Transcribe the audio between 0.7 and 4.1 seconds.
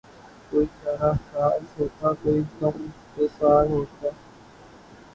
چارہ ساز ہوتا کوئی غم گسار ہوتا